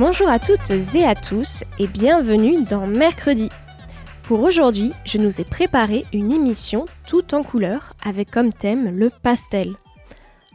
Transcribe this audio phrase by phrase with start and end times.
[0.00, 3.50] Bonjour à toutes et à tous et bienvenue dans Mercredi.
[4.22, 9.10] Pour aujourd'hui, je nous ai préparé une émission tout en couleurs avec comme thème le
[9.10, 9.76] pastel.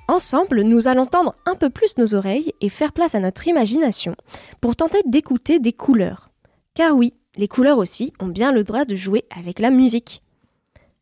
[0.08, 4.16] Ensemble, nous allons tendre un peu plus nos oreilles et faire place à notre imagination
[4.62, 6.32] pour tenter d'écouter des couleurs.
[6.74, 10.24] Car oui, les couleurs aussi ont bien le droit de jouer avec la musique.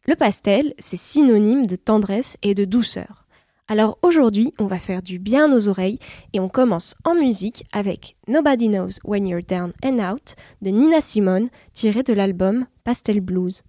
[0.05, 3.22] Le pastel, c'est synonyme de tendresse et de douceur.
[3.73, 5.97] Alors aujourd'hui, on va faire du bien aux oreilles
[6.33, 11.01] et on commence en musique avec Nobody Knows When You're Down and Out de Nina
[11.01, 13.63] Simone tiré de l'album Pastel Blues.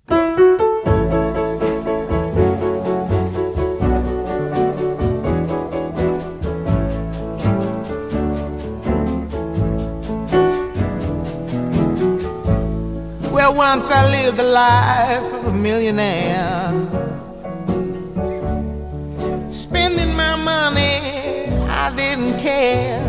[21.94, 23.00] I didn't care.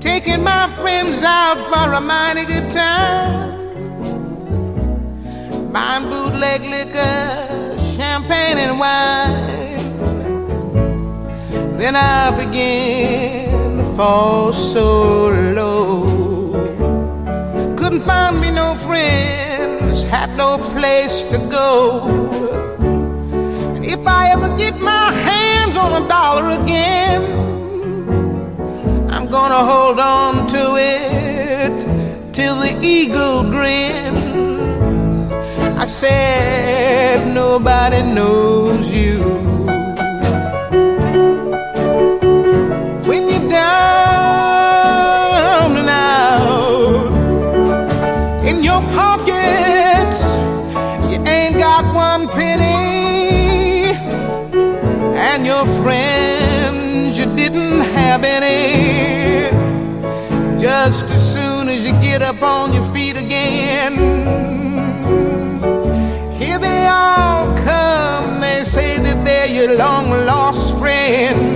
[0.00, 3.52] Taking my friends out for a mighty good time.
[5.70, 9.76] Buying bootleg liquor, champagne and wine.
[11.76, 16.06] Then I began to fall so low.
[17.76, 22.00] Couldn't find me no friends, had no place to go.
[23.76, 25.33] And If I ever get my hands
[25.84, 27.22] on a dollar again,
[29.10, 31.76] I'm gonna hold on to it
[32.32, 34.14] till the eagle grin.
[35.76, 39.53] I said, nobody knows you
[60.74, 63.94] just as soon as you get up on your feet again.
[66.40, 71.53] Here they all come, they say that they're your long lost friends.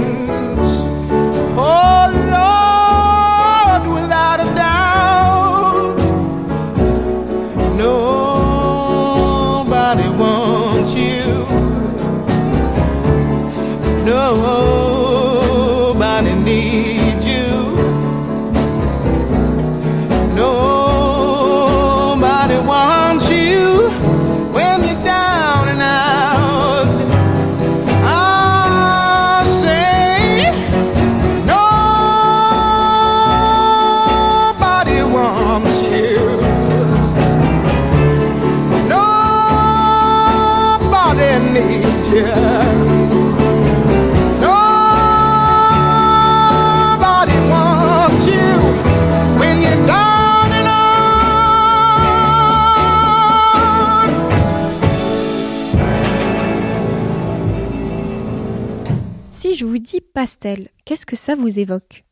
[60.85, 62.05] Qu'est-ce que ça vous évoque?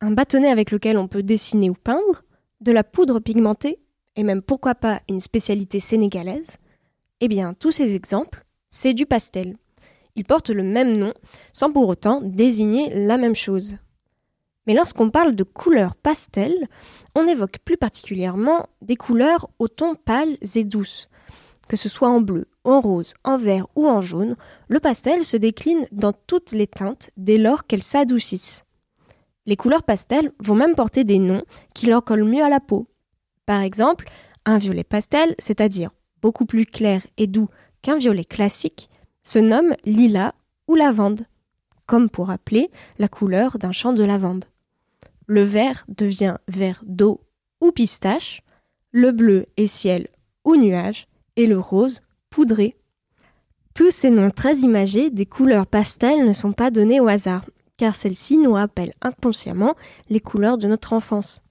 [0.00, 2.24] Un bâtonnet avec lequel on peut dessiner ou peindre
[2.60, 3.78] De la poudre pigmentée
[4.16, 6.58] Et même pourquoi pas une spécialité sénégalaise?
[7.20, 9.56] Eh bien, tous ces exemples, c'est du pastel.
[10.16, 11.14] Ils portent le même nom,
[11.52, 13.78] sans pour autant désigner la même chose.
[14.66, 16.68] Mais lorsqu'on parle de couleurs pastel,
[17.14, 21.08] on évoque plus particulièrement des couleurs aux tons pâles et douces,
[21.68, 24.36] que ce soit en bleu, en rose, en vert ou en jaune,
[24.68, 28.64] le pastel se décline dans toutes les teintes dès lors qu'elles s'adoucissent.
[29.46, 31.42] Les couleurs pastel vont même porter des noms
[31.74, 32.86] qui leur collent mieux à la peau.
[33.46, 34.08] Par exemple,
[34.46, 35.90] un violet pastel, c'est-à-dire
[36.22, 37.48] beaucoup plus clair et doux
[37.82, 38.88] qu'un violet classique,
[39.22, 40.32] se nomme lilas
[40.68, 41.26] ou lavande,
[41.86, 44.46] comme pour appeler la couleur d'un champ de lavande.
[45.26, 47.20] Le vert devient vert d'eau
[47.60, 48.42] ou pistache,
[48.92, 50.08] le bleu est ciel
[50.44, 52.00] ou nuage, et le rose
[53.74, 57.44] Tous ces noms très imagés des couleurs pastel ne sont pas donnés au hasard,
[57.76, 59.74] car celles-ci nous rappellent inconsciemment
[60.08, 61.42] les couleurs de notre enfance.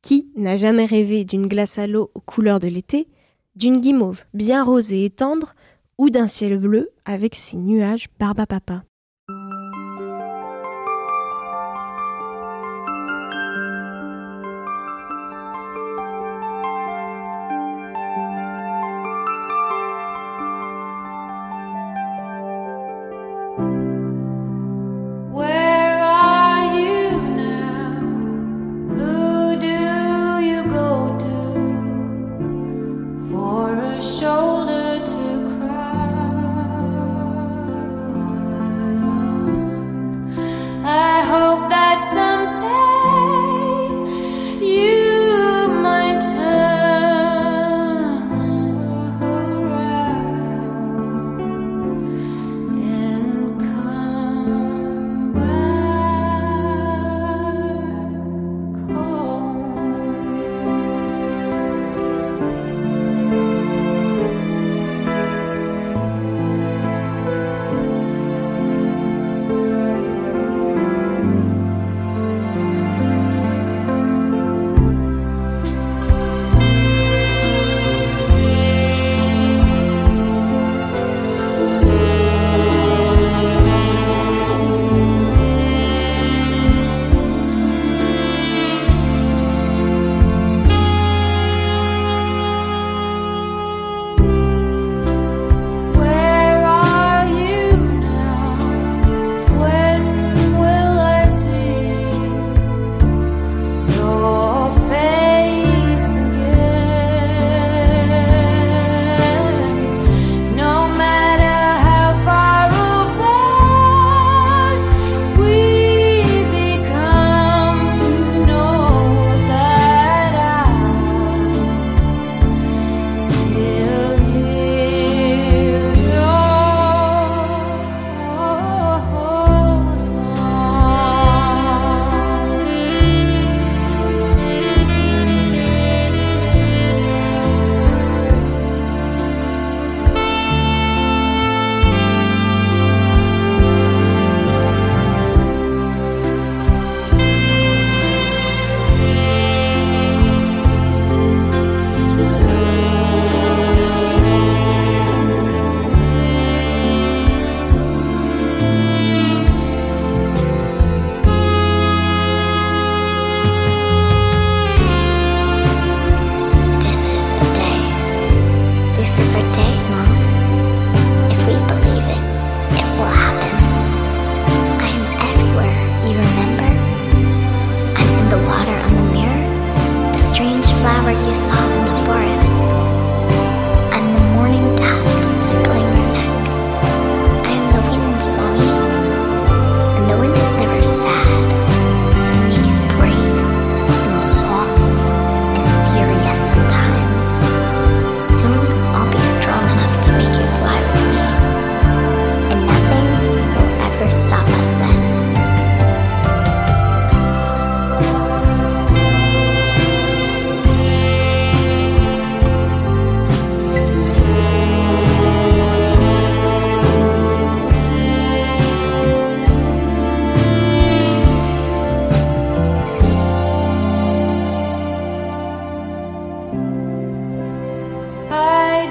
[0.00, 3.08] Qui n'a jamais rêvé d'une glace à l'eau aux couleurs de l'été,
[3.56, 5.54] d'une guimauve bien rosée et tendre,
[5.98, 8.84] ou d'un ciel bleu avec ses nuages barbapapa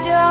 [0.04, 0.31] don't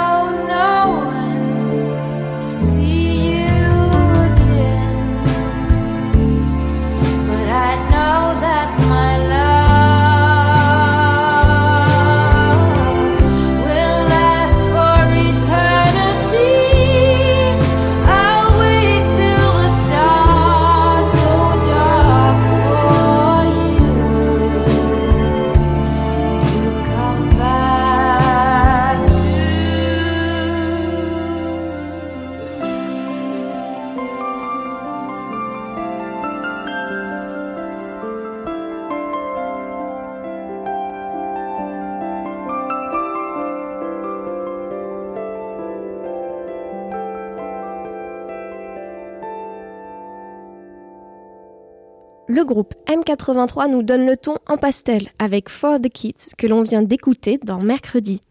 [52.33, 56.63] Le groupe M83 nous donne le ton en pastel avec For the Kids que l'on
[56.63, 58.23] vient d'écouter dans Mercredi.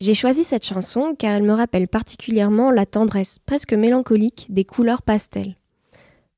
[0.00, 5.02] J'ai choisi cette chanson car elle me rappelle particulièrement la tendresse presque mélancolique des couleurs
[5.02, 5.56] pastel.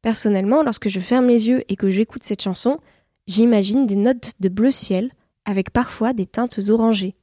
[0.01, 2.79] Personnellement, lorsque je ferme les yeux et que j'écoute cette chanson,
[3.27, 5.13] j'imagine des notes de bleu ciel
[5.45, 7.15] avec parfois des teintes orangées.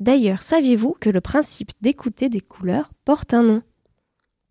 [0.00, 3.62] D'ailleurs, saviez-vous que le principe d'écouter des couleurs porte un nom?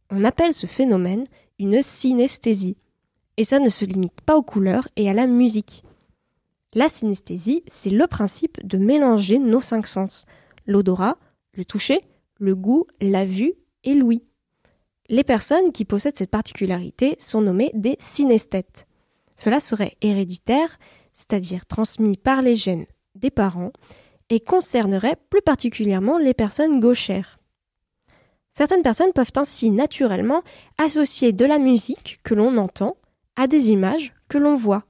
[0.09, 1.25] On appelle ce phénomène
[1.59, 2.75] une synesthésie.
[3.37, 5.83] Et ça ne se limite pas aux couleurs et à la musique.
[6.73, 10.25] La synesthésie, c'est le principe de mélanger nos cinq sens
[10.65, 11.17] l'odorat,
[11.53, 12.01] le toucher,
[12.39, 13.53] le goût, la vue
[13.83, 14.23] et l'ouïe.
[15.09, 18.85] Les personnes qui possèdent cette particularité sont nommées des synesthètes.
[19.37, 20.77] Cela serait héréditaire,
[21.13, 23.71] c'est-à-dire transmis par les gènes des parents,
[24.29, 27.39] et concernerait plus particulièrement les personnes gauchères.
[28.51, 30.43] Certaines personnes peuvent ainsi naturellement
[30.77, 32.97] associer de la musique que l'on entend
[33.37, 34.83] à des images que l'on voit,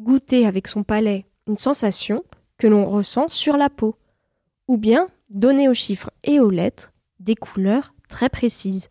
[0.00, 2.24] goûter avec son palais une sensation
[2.58, 3.94] que l'on ressent sur la peau,
[4.68, 8.90] ou bien donner aux chiffres et aux lettres des couleurs très précises.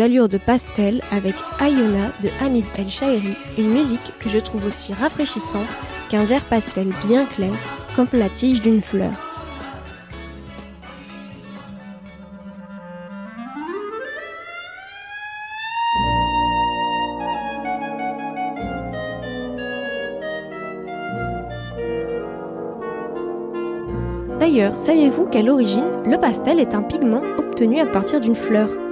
[0.00, 4.92] Allures de pastel avec Ayona de Hamid El Shaeri, une musique que je trouve aussi
[4.92, 5.76] rafraîchissante
[6.08, 7.52] qu'un vert pastel bien clair,
[7.96, 9.12] comme la tige d'une fleur.
[24.38, 28.68] D'ailleurs, saviez-vous qu'à l'origine, le pastel est un pigment obtenu à partir d'une fleur?
[28.70, 28.87] le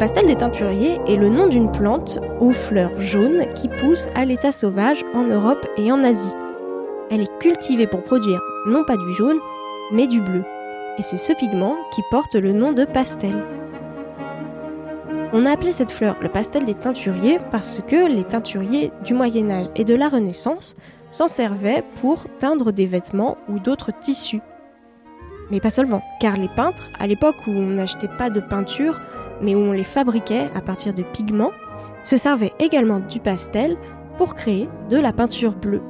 [0.00, 4.50] pastel des teinturiers est le nom d'une plante aux fleurs jaunes qui pousse à l'état
[4.50, 6.32] sauvage en Europe et en Asie.
[7.10, 9.36] Elle est cultivée pour produire non pas du jaune,
[9.92, 10.42] mais du bleu.
[10.96, 13.44] Et c'est ce pigment qui porte le nom de pastel.
[15.34, 19.50] On a appelé cette fleur le pastel des teinturiers parce que les teinturiers du Moyen
[19.50, 20.76] Âge et de la Renaissance
[21.10, 24.40] s'en servaient pour teindre des vêtements ou d'autres tissus.
[25.50, 28.98] Mais pas seulement, car les peintres, à l'époque où on n'achetait pas de peinture,
[29.40, 31.52] mais où on les fabriquait à partir de pigments,
[32.04, 33.76] se servaient également du pastel
[34.18, 35.82] pour créer de la peinture bleue.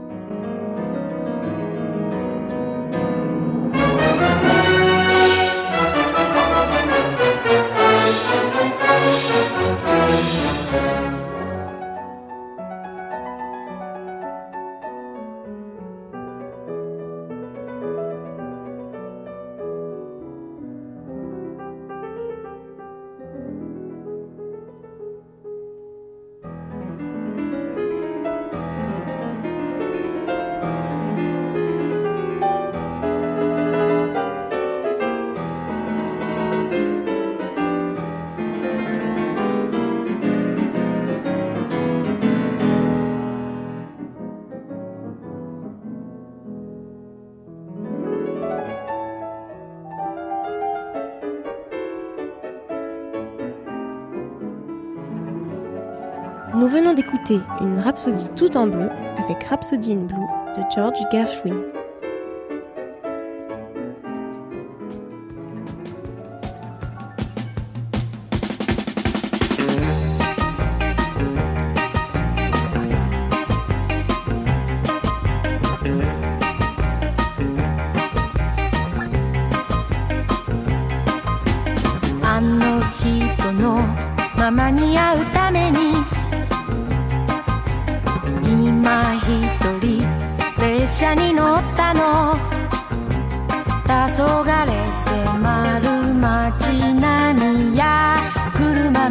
[56.61, 60.27] Nous venons d'écouter une rhapsodie tout en bleu avec Rhapsody in Blue
[60.59, 61.80] de George Gershwin.「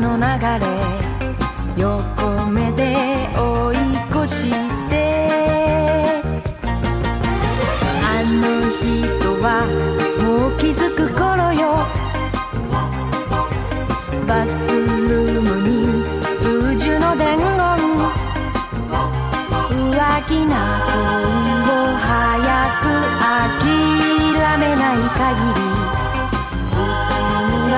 [0.10, 0.24] の流
[0.60, 0.66] れ」
[1.78, 3.76] 「横目で追い
[4.12, 4.50] 越し
[4.90, 4.96] て」
[8.02, 8.82] 「あの人
[9.44, 9.46] は
[10.24, 11.86] もう気づく頃よ」
[14.26, 15.70] バスルームに
[16.44, 17.48] ルージュの伝言
[18.90, 19.96] 浮
[20.28, 20.98] 気な恋
[21.70, 22.10] を早
[22.82, 22.84] く
[23.62, 23.68] 諦
[24.58, 25.62] めない限り
[26.72, 27.76] うちには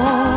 [0.00, 0.29] 너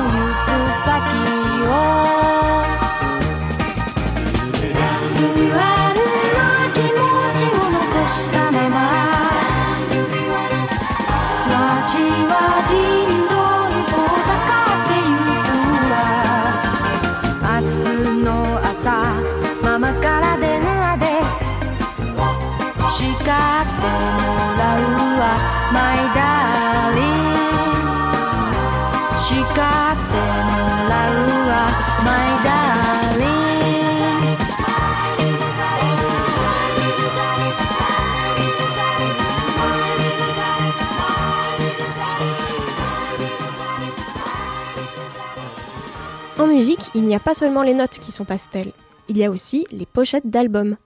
[46.95, 48.71] il n'y a pas seulement les notes qui sont pastels,
[49.09, 50.77] il y a aussi les pochettes d'albums.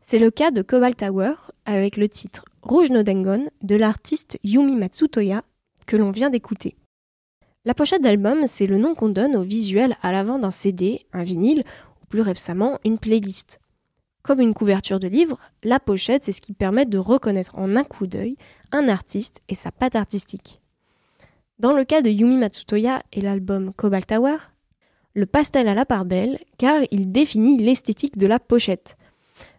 [0.00, 4.76] C'est le cas de Cobalt Tower avec le titre Rouge no Dengon de l'artiste Yumi
[4.76, 5.42] Matsutoya
[5.86, 6.76] que l'on vient d'écouter.
[7.64, 11.24] La pochette d'album, c'est le nom qu'on donne au visuel à l'avant d'un CD, un
[11.24, 11.64] vinyle
[12.02, 13.58] ou plus récemment une playlist.
[14.22, 17.84] Comme une couverture de livre, la pochette, c'est ce qui permet de reconnaître en un
[17.84, 18.36] coup d'œil
[18.70, 20.60] un artiste et sa patte artistique.
[21.58, 24.36] Dans le cas de Yumi Matsutoya et l'album Cobalt Tower,
[25.14, 28.96] le pastel à la part belle car il définit l'esthétique de la pochette.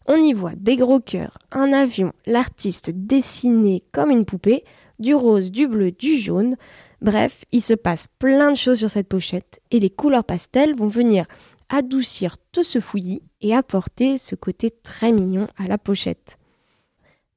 [0.08, 4.64] On y voit des gros cœurs, un avion, l'artiste dessiné comme une poupée,
[5.00, 6.56] du rose, du bleu, du jaune.
[7.02, 10.88] Bref, il se passe plein de choses sur cette pochette et les couleurs pastel vont
[10.88, 11.26] venir
[11.70, 16.38] adoucir tout ce fouillis et apporter ce côté très mignon à la pochette.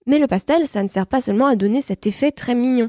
[0.07, 2.89] Mais le pastel, ça ne sert pas seulement à donner cet effet très mignon.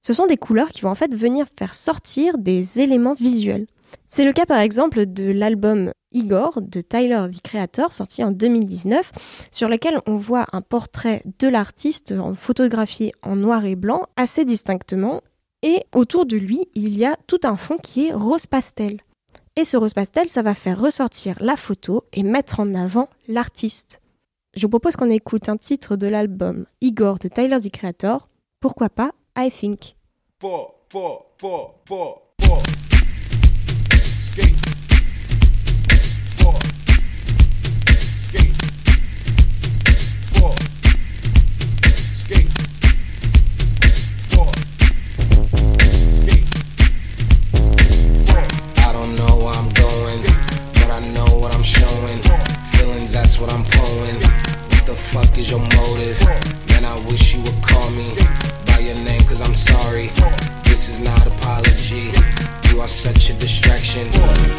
[0.00, 3.66] Ce sont des couleurs qui vont en fait venir faire sortir des éléments visuels.
[4.08, 9.12] C'est le cas par exemple de l'album Igor de Tyler the Creator sorti en 2019
[9.50, 15.22] sur lequel on voit un portrait de l'artiste photographié en noir et blanc assez distinctement
[15.62, 19.00] et autour de lui il y a tout un fond qui est rose pastel.
[19.56, 24.00] Et ce rose pastel ça va faire ressortir la photo et mettre en avant l'artiste.
[24.54, 28.28] Je vous propose qu'on écoute un titre de l'album Igor de Tyler the Creator,
[28.60, 29.96] pourquoi pas I Think.
[53.38, 54.16] what I'm pulling.
[54.72, 56.18] What the fuck is your motive?
[56.70, 58.14] Man, I wish you would call me
[58.66, 60.08] by your name, cause I'm sorry.
[60.64, 62.12] This is not apology.
[62.70, 64.08] You are such a distraction.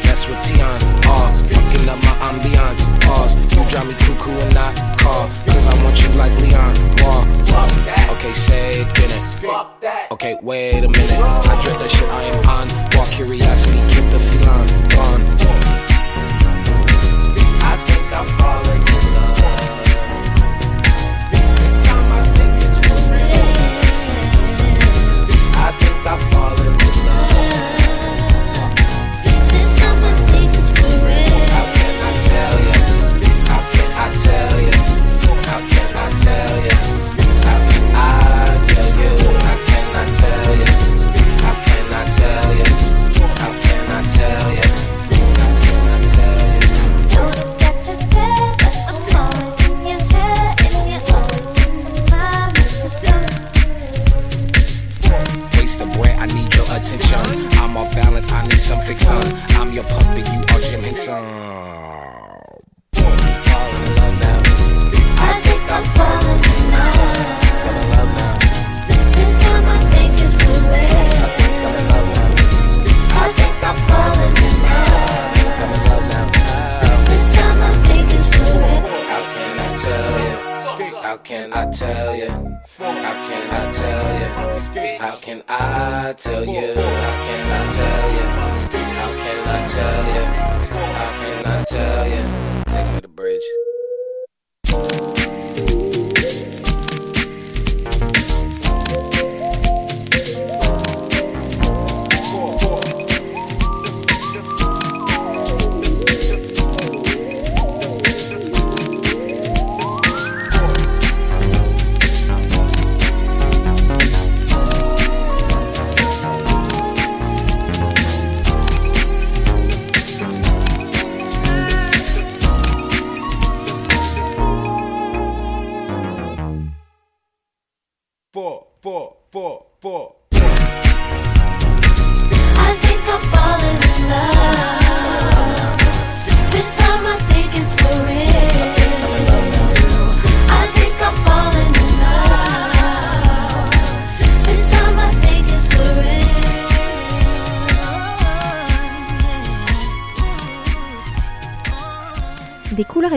[0.05, 1.29] That's what Tion are.
[1.53, 2.85] Fucking up my ambiance.
[3.01, 3.33] Pause.
[3.55, 5.25] You drive me cuckoo and not call.
[5.47, 6.73] Cause I want you like Leon.
[7.01, 7.23] ah.
[7.45, 8.09] Fuck that.
[8.17, 9.09] Okay, say it then.
[9.41, 10.11] Fuck that.
[10.11, 11.11] Okay, wait a minute.
[11.11, 12.67] I dread that shit I am on.
[12.97, 15.56] Walk curiosity, keep the feline gone.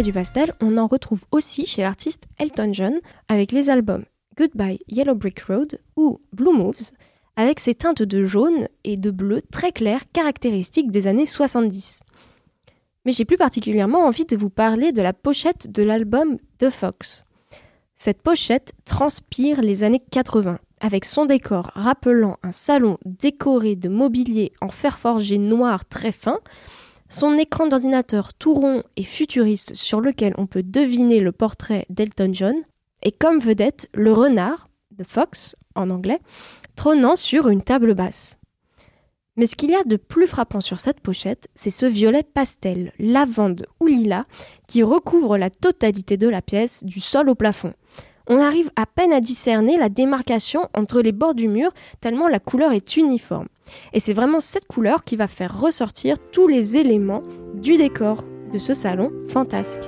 [0.02, 2.94] Du pastel, on en retrouve aussi chez l'artiste Elton John
[3.28, 4.04] avec les albums
[4.36, 6.92] Goodbye Yellow Brick Road ou Blue Moves,
[7.36, 12.00] avec ses teintes de jaune et de bleu très claires caractéristiques des années 70.
[13.04, 17.24] Mais j'ai plus particulièrement envie de vous parler de la pochette de l'album The Fox.
[17.94, 24.52] Cette pochette transpire les années 80, avec son décor rappelant un salon décoré de mobilier
[24.62, 26.38] en fer forgé noir très fin,
[27.10, 32.30] son écran d'ordinateur tout rond et futuriste sur lequel on peut deviner le portrait d'Elton
[32.32, 32.54] John,
[33.02, 36.20] et comme vedette le renard, de Fox en anglais,
[36.76, 38.38] trônant sur une table basse.
[39.36, 42.92] Mais ce qu'il y a de plus frappant sur cette pochette, c'est ce violet pastel,
[42.98, 44.24] lavande ou lilas,
[44.68, 47.72] qui recouvre la totalité de la pièce, du sol au plafond
[48.30, 52.38] on arrive à peine à discerner la démarcation entre les bords du mur, tellement la
[52.38, 53.48] couleur est uniforme.
[53.92, 57.22] Et c'est vraiment cette couleur qui va faire ressortir tous les éléments
[57.54, 59.82] du décor de ce salon fantasque.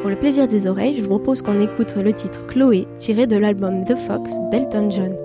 [0.00, 3.36] Pour le plaisir des oreilles, je vous propose qu'on écoute le titre Chloé tiré de
[3.36, 5.16] l'album The Fox d'Elton John.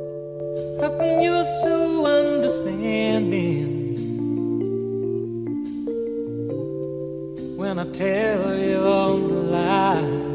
[7.69, 10.28] When I tell you all the lies?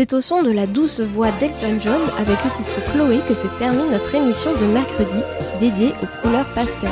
[0.00, 3.46] C'est au son de la douce voix d'Elton John avec le titre Chloé que se
[3.58, 5.20] termine notre émission de mercredi
[5.58, 6.88] dédiée aux couleurs pastel.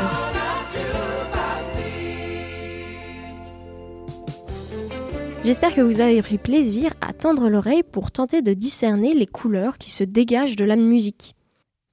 [5.43, 9.79] J'espère que vous avez pris plaisir à tendre l'oreille pour tenter de discerner les couleurs
[9.79, 11.35] qui se dégagent de la musique.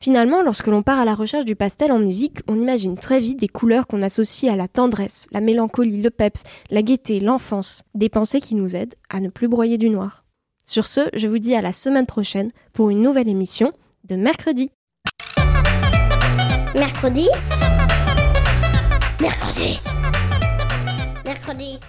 [0.03, 3.39] Finalement, lorsque l'on part à la recherche du pastel en musique, on imagine très vite
[3.39, 8.09] des couleurs qu'on associe à la tendresse, la mélancolie, le peps, la gaieté, l'enfance, des
[8.09, 10.24] pensées qui nous aident à ne plus broyer du noir.
[10.67, 13.71] Sur ce, je vous dis à la semaine prochaine pour une nouvelle émission
[14.09, 14.71] de mercredi.
[16.73, 17.29] Mercredi?
[19.21, 19.79] Mercredi.
[21.23, 21.79] Mercredi